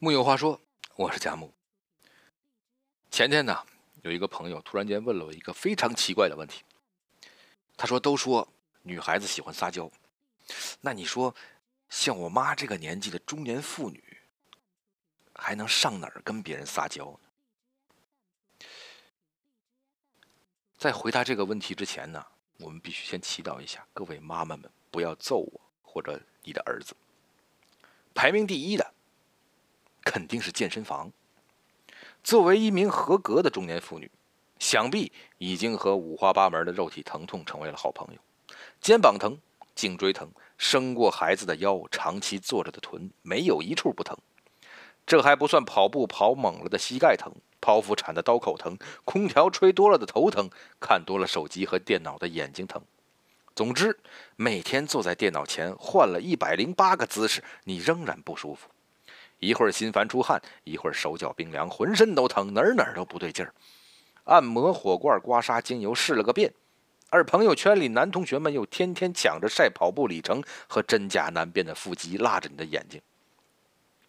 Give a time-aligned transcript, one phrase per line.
[0.00, 0.60] 木有话说，
[0.94, 1.52] 我是佳木。
[3.10, 3.66] 前天呢，
[4.02, 6.62] 有一个朋友突然间问了我一个非常奇怪的问题。
[7.76, 8.46] 他说：“都说
[8.82, 9.90] 女孩子喜欢撒娇，
[10.80, 11.34] 那你说，
[11.88, 14.18] 像我妈这个年纪的中年妇女，
[15.34, 17.28] 还能上哪儿跟别人撒娇呢？”
[20.78, 22.24] 在回答这个问题之前呢，
[22.58, 26.94] 我们必须先祈祷一下，各位妈妈们不要揍我或者你的儿子。
[28.14, 28.94] 排名第一的。
[30.08, 31.12] 肯定是健身房。
[32.24, 34.10] 作为一名合格的中年妇女，
[34.58, 38.20] 想必已经和五花八门的肉体疼痛成为了好朋友。
[38.80, 39.36] 肩膀疼、
[39.74, 44.16] 颈椎疼、生过孩子的腰、长期坐着的臀，没有一处不疼。
[45.06, 47.30] 这还不算跑步跑猛了的膝盖疼，
[47.60, 50.48] 剖腹产的刀口疼，空调吹多了的头疼，
[50.80, 52.80] 看多了手机和电脑的眼睛疼。
[53.54, 53.98] 总之，
[54.36, 58.70] 每天坐在电脑前换了一百零八个姿势，你仍然不舒服。
[59.38, 63.54] 一会儿心烦出汗，一会儿手脚冰凉，浑身都疼，哪儿哪儿都不对劲儿。
[64.24, 66.52] 按摩、火罐、刮痧、精油试了个遍，
[67.10, 73.00] 而朋友圈里男同学们又天天抢着晒跑步里程和真假难辨的腹肌，辣着你的眼睛。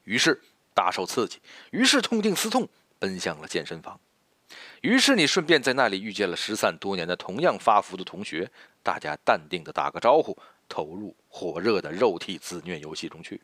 [0.03, 0.41] 于是
[0.73, 1.39] 大受刺激，
[1.71, 2.67] 于是痛定思痛，
[2.97, 3.99] 奔向了健身房。
[4.81, 8.49] 于是你顺便在那里遇见了失散多年的同样发福的同学，
[8.81, 10.35] 大家淡定的打个招呼，
[10.67, 13.39] 投入火热的肉体自虐游戏中去。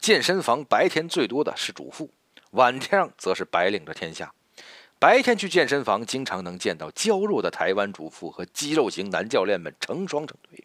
[0.00, 2.10] 健身房白天最多的是主妇，
[2.52, 4.32] 晚上则是白领的天下。
[4.98, 10.64] 白天去健身房，经常能见到娇弱的台湾主妇和肌肉型男教练们成双成对。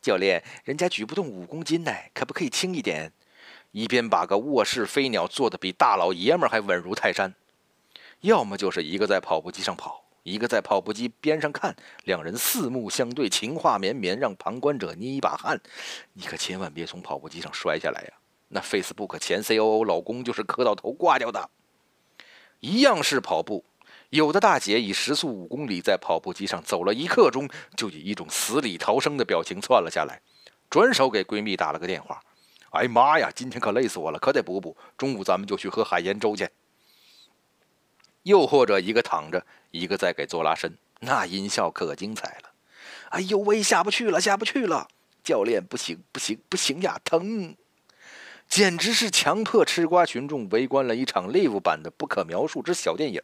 [0.00, 3.12] 教练，人家举不动五公斤呢，可不可以轻一点？
[3.72, 7.34] 一边把个卧室飞鸟做的比大老爷们还稳如泰山。
[8.22, 15.60] 要么就是一个在跑步机上跑，一个在跑步机边上看，两人四目相对，情话绵绵，让旁观者捏一把汗。
[16.14, 18.14] 你可千万别从跑步机上摔下来呀！
[18.52, 21.50] 那 Facebook 前 COO 老公就是磕到头挂掉的，
[22.58, 23.64] 一样是跑步。
[24.10, 30.20] 有的大姐以时速五公里在跑步机上走了一刻钟，就以一种死里逃生的表情窜了下来，
[30.68, 32.20] 转手给闺蜜打了个电话
[32.74, 34.76] ：“哎妈呀，今天可累死我了，可得补补。
[34.98, 36.48] 中午咱们就去喝海盐粥去。”
[38.24, 42.50] 又或者一个躺着，一个在给做拉伸，那音效可精彩了。
[43.10, 44.88] 哎呦喂，下不去了，下不去了！
[45.22, 47.56] 教练，不行，不行，不行呀，疼！
[48.50, 53.22] 简直是强迫吃瓜群众围观了一场 live 版的不可描述之小电影。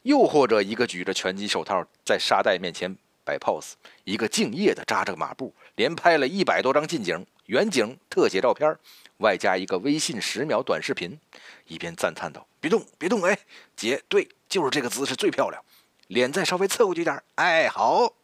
[0.00, 8.74] 又或者一个举着拳击手套在沙袋面前摆 pose，一个敬业的扎着马步，连拍了一百多张近景、远景、特写照片，
[9.18, 11.20] 外加一个微信十秒短视频，
[11.66, 13.38] 一边赞叹道：“别动，别动，哎，
[13.76, 15.62] 姐，对，就是这个姿势最漂亮，
[16.06, 18.14] 脸再稍微侧过去点，哎，好。”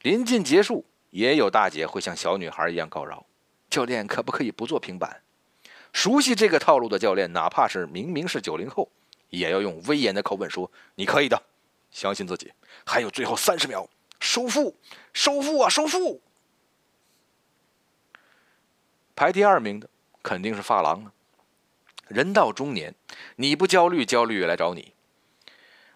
[0.00, 3.26] 临近结束，也有大姐会像小女孩一样告饶。
[3.72, 5.22] 教练可不可以不做平板？
[5.94, 8.90] 熟悉这个套路的教练，哪怕是明明是九零后，
[9.30, 11.42] 也要用威严的口吻说：“你可以的，
[11.90, 12.52] 相信自己。”
[12.84, 13.88] 还有最后三十秒，
[14.20, 14.76] 收腹，
[15.14, 16.20] 收腹啊，收腹！
[19.16, 19.88] 排第二名的
[20.22, 21.12] 肯定是发廊了。
[22.08, 22.94] 人到中年，
[23.36, 24.92] 你不焦虑，焦虑来找你。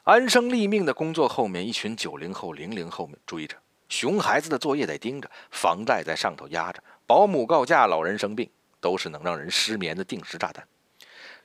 [0.05, 3.57] 安身立命的工作后面，一群九零后、零零后们追着，
[3.91, 6.83] 熊孩子的作业在盯着，房贷在上头压着。
[7.07, 8.51] 保姆告假，老人生病，
[8.81, 10.67] 都是能让人失眠的定时炸弹。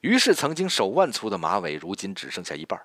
[0.01, 2.81] 于是，曾经手腕粗的马尾，如今只剩下一半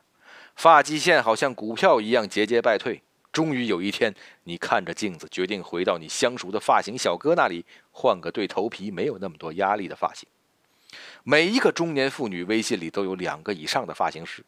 [0.55, 3.03] 发际线好像股票一样节节败退。
[3.33, 10.29] 终于有一天，你看着镜子，决定回到你相熟的发型小哥那里，换个对头皮没有那么多压力的发型。
[11.23, 14.45] 每一个中年妇女微信里都有两个以上的发型师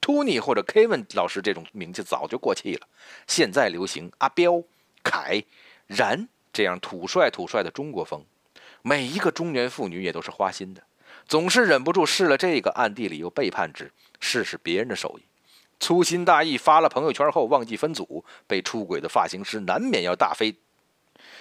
[0.00, 2.86] ，Tony 或者 Kevin 老师这种名字早就过气了，
[3.26, 4.62] 现在流行阿彪、
[5.02, 5.44] 凯、
[5.86, 6.28] 然。
[6.52, 8.24] 这样土帅土帅的中国风，
[8.82, 10.82] 每一个中年妇女也都是花心的，
[11.26, 13.90] 总是忍不住试了这个，暗地里又背叛之，
[14.20, 15.22] 试试别人的手艺。
[15.80, 20.54] 粗心大意发了朋友圈后忘记分组，被出轨的发型师难免要大飞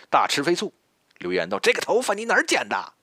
[0.09, 0.73] 大吃飞醋，
[1.19, 2.94] 留言道：“这个头发你哪儿剪的？”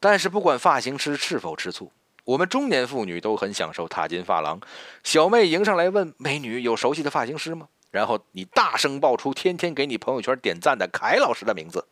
[0.00, 1.92] 但是不管发型师是否吃醋，
[2.24, 4.60] 我们中年妇女都很享受踏进发廊，
[5.04, 11.86] 小妹迎上来问：“美女，有熟悉的发型师吗？”然后你大声爆出天天给你朋友圈点赞的凯老师的名字，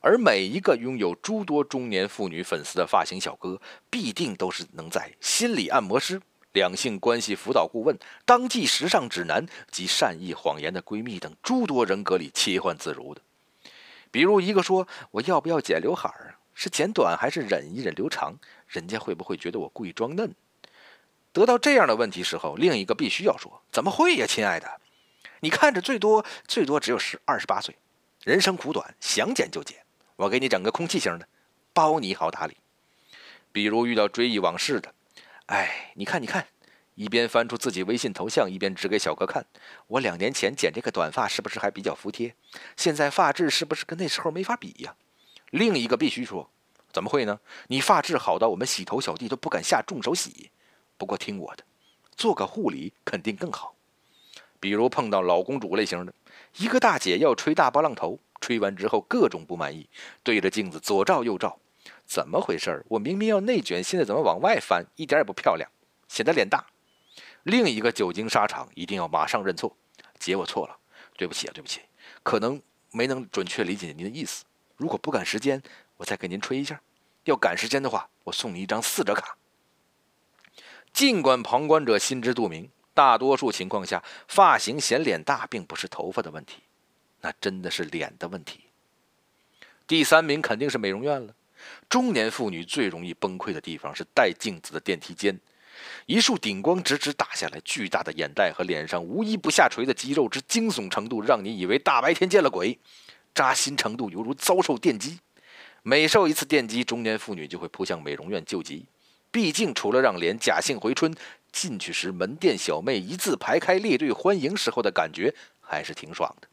[0.00, 6.20] 而每一个拥有诸多中年妇女粉丝的发型小哥，必定都是能在心理按摩师、
[6.50, 13.20] 两性关系辅导顾问、当季时尚指南及善意谎言的闺蜜等诸多人格里切换自如的。
[14.10, 18.34] 比如一个说我要不要剪刘海儿，是剪短还是忍一忍留长？
[18.66, 20.34] 人家会不会觉得我故意装嫩？
[21.32, 24.80] 得到这样的问题时候，另一个必须要说：“怎么会呀，亲爱的？
[25.40, 27.76] 你看着最多最多只有十二十八岁，
[28.22, 29.78] 人生苦短，想剪就剪。
[30.16, 31.26] 我给你整个空气型的，
[31.72, 32.58] 包你好打理。
[33.50, 34.94] 比如遇到追忆往事的，
[35.46, 36.46] 哎，你看你看，
[36.94, 39.46] 一边翻出自己微信头像，一边指给小哥看，
[39.86, 42.34] 我两年前剪这个短发是不是还比较服帖？
[42.76, 44.94] 现在发质是不是跟那时候没法比呀？
[45.50, 46.50] 另一个必须说，
[46.92, 47.40] 怎么会呢？
[47.68, 50.50] 你发质好到我们洗头小弟都不敢下重手洗。
[50.96, 51.64] 不过听我的，
[52.16, 53.74] 做个护理肯定更好。
[54.60, 56.14] 比如碰到老公主类型的，
[56.56, 59.88] 一个大姐要吹大波浪头，吹完之后各种不满意，
[60.22, 61.58] 对着镜子左照右照，
[62.06, 65.68] 怎么回事我明明要内卷，现在怎么往外翻，一点也不漂亮，
[66.06, 66.66] 显得脸大。
[67.42, 69.76] 另一个久经沙场，一定要马上认错，
[70.20, 70.76] 姐我错了，
[71.16, 71.80] 对不起啊，对不起，
[72.22, 72.62] 可能
[72.92, 74.44] 没能准确理解您的意思。
[74.76, 75.60] 如果不赶时间，
[75.96, 76.76] 我再给您吹一下；
[77.24, 79.36] 要赶时间的话，我送你一张四折卡。
[80.92, 82.70] 尽管旁观者心知肚明。
[82.94, 86.58] 大多数情况下，发型显脸大并不是头发的问题，
[87.22, 88.60] 那真的是脸的问题。
[89.86, 91.34] 第三名肯定是美容院了。
[91.88, 95.40] 中年妇女最容易崩溃的地方是带镜子的电梯间，
[96.04, 102.78] 一束顶光直直打下来，巨大的眼袋和脸上无一不下垂的肌肉之惊悚程度，让你以为大白天见了鬼，
[103.34, 105.18] 扎心程度犹如遭受电击。
[105.82, 108.84] 每受一次电击，中年妇女就会扑向美容院救急。
[109.32, 111.12] 毕竟，除了让脸假性回春。
[111.50, 116.48] 进去时，门店小妹一字排开列队欢迎时候的感觉还是挺爽的。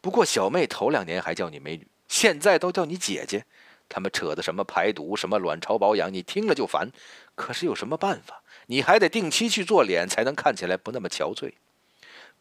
[0.00, 3.44] 不过小妹头两年还叫你美女，现在都叫你姐姐。
[3.88, 6.90] 他们扯的什么排毒、什么卵巢保养，你听了就烦。
[7.34, 8.42] 可是有什么办法？
[8.66, 11.52] 你还得定期去做脸，才能看起来不那么憔悴。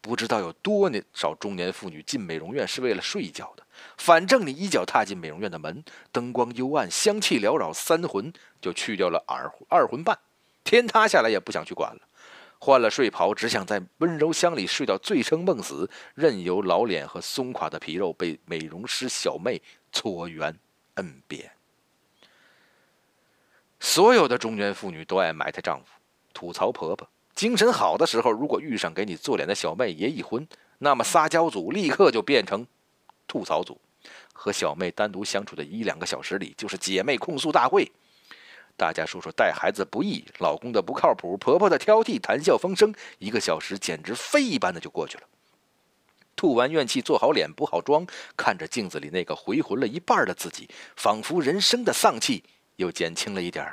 [0.06, 3.66] 不知道有多少中年妇女进美容院是为了睡觉的。
[3.98, 8.32] 反正你一脚踏进美容院的门，灯光幽暗，香气缭绕，三魂
[8.62, 10.20] 就去掉了二二魂半。
[10.64, 12.02] 天塌下来也不想去管了，
[12.60, 19.60] 换了睡袍，只想在温柔乡里睡到醉生梦死，任由老脸和松垮的皮肉被美容师小妹
[19.92, 20.56] 搓圆
[20.98, 21.50] 摁扁。
[23.80, 25.88] 所有的中年妇女都爱埋汰丈夫，
[26.32, 27.10] 吐槽婆婆。
[27.36, 30.48] 精神好的时候，如果遇上给你做脸的小妹也已婚，
[30.80, 32.66] 那么撒娇组立刻就变成
[33.28, 33.80] 吐槽组。
[34.32, 37.92] 和小妹单独相处的一两个小时里，就是姐妹控诉大会。
[38.78, 45.24] 大家说说带孩子不易，老公的不靠谱，婆婆的挑剔，谈笑风生，一个小时简直飞一般的就过去了。
[46.36, 48.06] 吐完怨气，做好脸，补好妆，
[48.36, 52.44] 看着镜子里那个回魂了一半的自己，仿佛人生的丧气
[52.76, 53.66] 又减轻了一点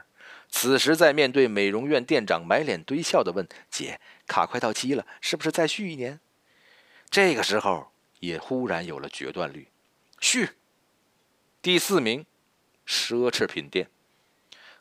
[0.53, 6.21] 此时在面对美容院店长，满脸堆笑的问：“姐，卡快到期了，是不是再续一年？”
[7.11, 7.89] 这个时候
[8.21, 9.69] 也忽然有了决断率，
[10.21, 10.51] 续。
[11.61, 12.25] 第四名，
[12.87, 13.89] 奢侈品店。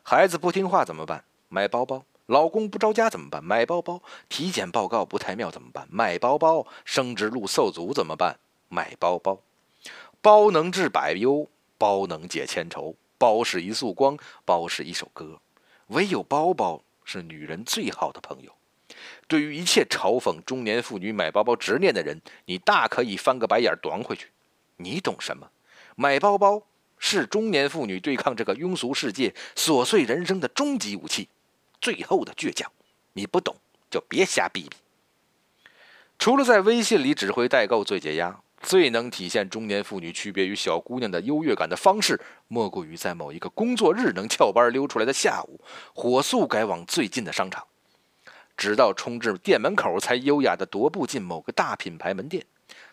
[0.02, 1.24] 孩子不听话怎么办？
[1.48, 2.04] 买包包。
[2.26, 3.42] 老公不着家怎么办？
[3.42, 4.02] 买包包。
[4.28, 5.88] 体检报告不太妙怎么办？
[5.90, 6.66] 买包包。
[6.84, 8.38] 生殖路受阻怎么办？
[8.68, 9.42] 买包包。
[10.20, 15.40] 包能治百忧，包能解千愁，包是一束光，包是一首歌。
[15.88, 18.52] 唯有包包是女人最好的朋友。
[19.26, 24.28] 对于一切嘲讽中年妇女买包包执念的人，你大可以翻个白眼短回去。
[24.76, 25.50] 你懂什么？
[25.96, 26.62] 买包包。
[27.04, 31.28] 是中年妇女对抗这个庸俗世界、琐碎人生的终极武器，
[31.80, 32.70] 最后的倔强。
[33.14, 33.56] 你不懂
[33.90, 34.76] 就别瞎逼逼。
[36.16, 42.18] 除了在微信里指挥代购最解压，最能体现中年妇女区别于小姑娘的优越感的方式，
[42.48, 45.60] 莫过于在某一个工作日能翘班溜出来的下午，
[45.92, 47.66] 火速改往最近的商场，
[48.56, 52.46] 直到冲至店门口才优雅地踱步进某个大品牌门店。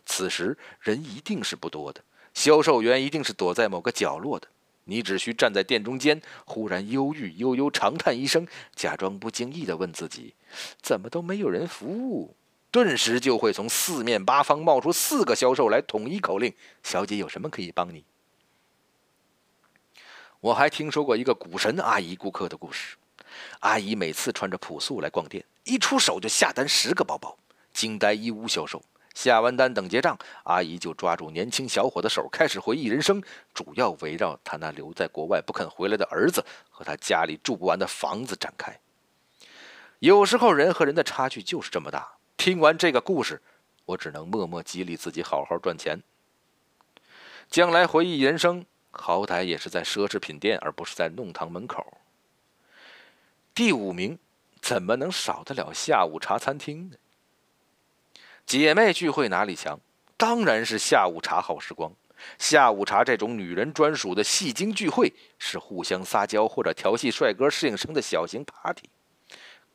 [0.05, 2.03] 此时人一定是不多的。
[2.33, 4.47] 销售员一定是躲在某个角落的，
[4.85, 10.33] 你只需站在店中间，忽然忧郁悠悠长叹一声，假装不经意地问自己：
[10.81, 12.35] 怎么都没有人服务？
[12.71, 18.03] 顿时就会从四面八方冒出四个销售来，统一口令：小姐有什么可以帮你？
[20.39, 22.95] 我还听说过一个股神阿姨顾客的故事，
[23.59, 27.35] 阿姨每次穿着朴素来逛店，一出手就下单十个包包，
[27.73, 28.81] 惊呆一屋销售。
[29.15, 33.21] 下完单等结账，阿姨就抓住年轻小伙的手，开始回忆人生，
[33.53, 38.79] 主要围绕他那留在国外不肯回来的儿子和他家里住不完的房子展开。
[39.97, 42.18] 有时候人和人的差距就是这么大。
[42.39, 43.41] 听完这个故事，
[43.83, 46.01] 我只能默默激励自己好好赚钱。
[47.49, 51.97] 将来回忆人生，好歹也是在奢侈品店，而不是在弄堂门口。
[53.53, 54.17] 第五名，
[54.61, 56.95] 怎么能少得了下午茶餐厅呢？
[58.45, 59.77] 姐妹聚会哪里强？
[60.15, 61.91] 当然是下午茶好时光。
[62.37, 68.89] 下午茶这种女人专属的戏精聚会，是互相撒娇或者调戏帅哥适应生的小型 party。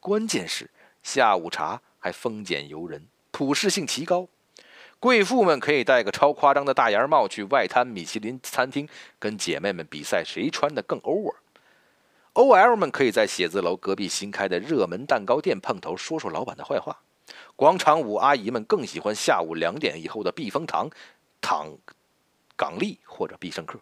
[0.00, 0.70] 关键是
[1.02, 4.28] 下午茶还丰俭由人，普适性极高。
[5.00, 8.86] 贵妇们可以戴个超夸张的大檐帽去外滩米其林餐厅
[9.18, 11.36] 跟姐妹们比赛谁穿的更 over。
[12.34, 17.00] OL 们可以在写字楼隔壁新开的热门蛋糕店碰头说说老板的坏话。
[17.56, 20.90] 广场舞阿姨们更喜欢下午两点以后的避风塘、
[21.40, 21.74] 躺
[22.54, 23.80] 港丽或者必胜客。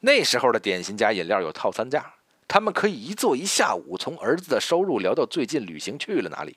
[0.00, 2.12] 那时候的点心加饮料有套餐价，
[2.48, 6.56] 他们可以一坐一下午，从儿子的收入聊到最近旅行去了哪里。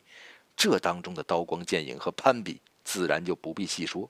[0.56, 2.60] 这当中的刀光剑影和攀比。
[2.86, 4.10] 自然就不必细说，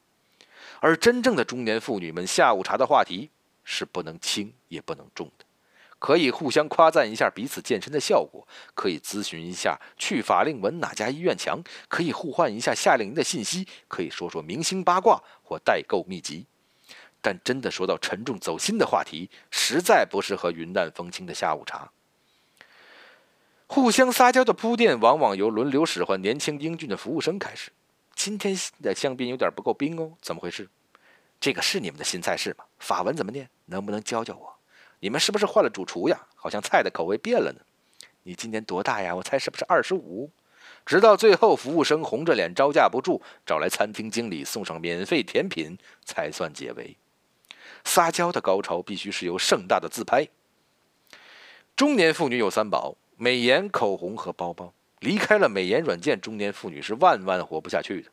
[0.80, 3.30] 而真正的中年妇女们下午茶的话题
[3.64, 5.46] 是不能轻也不能重的，
[6.00, 16.48] 可以互相夸赞一下彼此健身的效果，可以咨询一下去法令纹哪家医院强，可以互换一下夏令营的信息，可以说说明星八卦或代购秘籍。
[17.22, 21.92] 但真的说到沉重走心的话题，实在不适合云淡风轻的下午茶。
[23.74, 27.72] 互相撒娇的铺垫，往往由轮流使唤年轻英俊的服务生开始。
[28.14, 30.70] 今天的香槟有点不够冰哦，怎么回事？
[31.40, 32.66] 这个是你们的新菜式吗？
[32.78, 33.50] 法文怎么念？
[33.66, 34.54] 能不能教教我？
[35.00, 36.22] 你们是不是换了主厨呀？
[36.36, 37.62] 好像菜的口味变了呢。
[38.22, 39.16] 你今年多大呀？
[39.16, 40.30] 我猜是不是二十五？
[40.86, 45.76] 直到最后，服务生红着脸招架不住，找来餐厅经理送上免费甜品，
[46.06, 46.96] 才算解围。
[47.84, 50.28] 撒娇的高潮必须是由盛大的自拍。
[51.76, 54.74] 中年妇女有三宝：美颜、口红和包包。
[55.00, 58.10] 离开了美颜软件，中年妇女是万万活不下去的。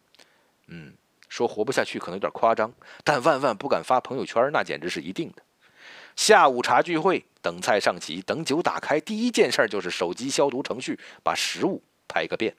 [0.66, 0.92] 嗯，
[1.28, 2.72] 说活不下去可能有点夸张，
[3.04, 5.42] 但万万不敢发朋友圈，那简直是一定的。
[6.16, 12.54] 下午茶聚会，等菜上齐，等酒打开，第一件事就是手机消毒程序，把食物拍个遍，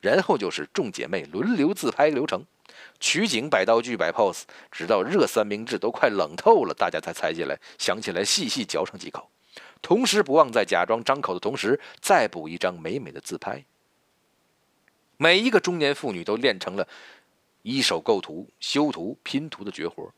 [0.00, 2.42] 然后就是众姐妹轮流自拍流程，
[2.98, 9.30] 取景、摆道具、摆 pose，直到热三明治都快冷透了，大家才踩起来，想起来细细嚼上几口，
[9.84, 13.62] 同时不忘在假装张口的同时，再补一张美美的自拍。
[15.18, 16.88] 每一个中年妇女都练成了
[17.60, 20.10] 一手构图、修图、拼图的绝活。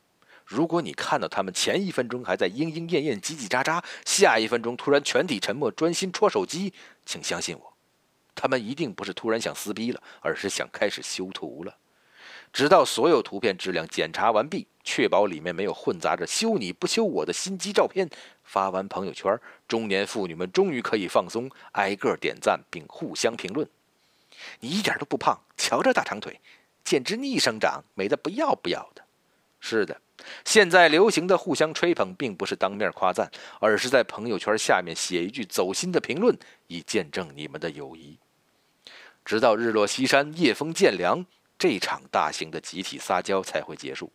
[0.44, 6.73] 如果你看到她们前一分钟还在莺莺燕燕、叽叽喳喳，下一分钟突然全体沉默、专心戳手机，
[7.04, 7.75] 请相信我，
[8.37, 11.76] 她们一定不是突然想撕逼了，而是想开始修图了。
[12.52, 18.08] 直到所有图片质量检查完毕，确保里面没有混杂着“修你不修我”的心机照片，
[18.47, 19.38] 发完朋友圈，
[19.69, 23.69] 中年妇女们终于可以放松，挨个点赞并互相评论。
[24.61, 26.41] 你一点都不胖，瞧这大长腿，
[26.85, 29.03] 简直逆生长，美的不要不要的。
[29.59, 30.00] 是的，
[30.45, 36.38] 现在流行的互相吹捧，并不是当面夸赞，而是在朋友圈下面写一句走心的评论，
[36.69, 38.19] 以见证你们的友谊。
[39.25, 41.26] 直到日落西山，夜风渐凉，
[41.59, 44.12] 这场大型的集体撒娇才会结束。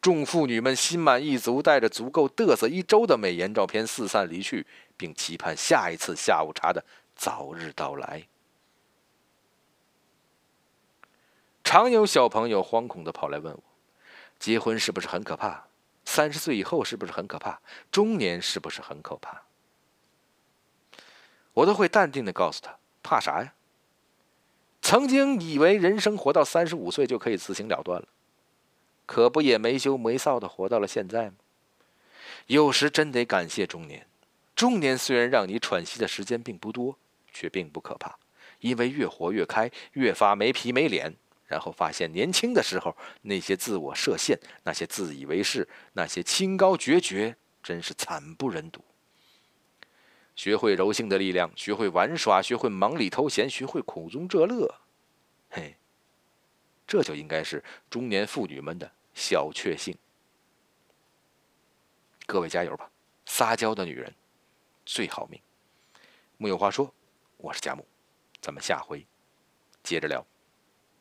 [0.00, 4.66] 众妇女们心满意足，带着足够嘚瑟一周的美颜照片四散离去，
[4.96, 6.82] 并期盼下一次下午茶的
[7.14, 8.26] 早日到来。
[11.62, 13.62] 常有小朋友惶恐的跑来问我
[14.40, 15.66] ：“结婚是不是很可怕？
[16.04, 17.60] 三十岁以后是不是很可怕？
[17.92, 19.42] 中年是不是很可怕？”
[21.52, 23.52] 我都会淡定的告诉他：“怕啥呀？
[24.80, 28.08] 曾经以为人生活到三十五岁就可以自行了断了，
[29.10, 31.34] 可不也没羞没臊的活到了现在吗？
[32.46, 34.06] 有时真得感谢中年。
[34.54, 36.96] 中年虽然让你喘息的时间并不多，
[37.32, 38.16] 却并不可怕，
[38.60, 41.12] 因为越活越开，越发没皮没脸。”
[41.48, 48.80] 然后发现，年轻的时候那些自我设限、那些自以为是、那些清高决绝，真是惨不忍睹。
[50.36, 54.72] 学会柔性的力量，学会玩耍，学会忙里偷闲，学会苦中作乐，
[55.48, 55.74] 嘿，
[56.86, 59.96] 这就应该是中年妇女们的小确幸。
[62.26, 62.90] 各位加油吧！
[63.26, 64.14] 撒娇的女人
[64.86, 65.40] 最好命。
[66.36, 66.94] 木有话说，
[67.36, 67.86] 我是贾木，
[68.40, 69.06] 咱们下回
[69.82, 70.24] 接着聊。